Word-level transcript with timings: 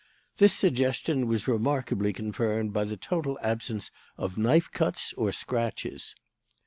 "This 0.37 0.51
suggestion 0.53 1.27
was 1.27 1.47
remarkably 1.47 2.11
confirmed 2.11 2.73
by 2.73 2.85
the 2.85 2.97
total 2.97 3.37
absence 3.43 3.91
of 4.17 4.35
knife 4.35 4.71
cuts 4.71 5.13
or 5.13 5.31
scratches. 5.31 6.15